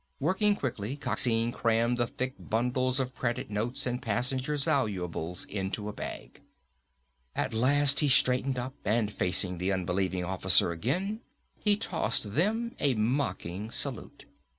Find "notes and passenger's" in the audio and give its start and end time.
3.51-4.63